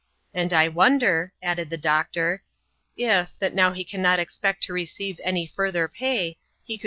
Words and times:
And 0.33 0.51
I 0.51 0.67
wonder, 0.67 1.31
added 1.43 1.69
the 1.69 1.77
doctor, 1.77 2.41
if, 2.97 3.37
that 3.37 3.53
now 3.53 3.71
he 3.71 3.83
can 3.83 4.01
not 4.01 4.17
expect 4.17 4.63
to 4.63 4.73
receive 4.73 5.21
any 5.23 5.45
further 5.45 5.87
pay, 5.87 6.37
b^ 6.67 6.77
co\i\! 6.79 6.79